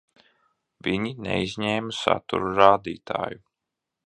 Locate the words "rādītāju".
2.63-3.45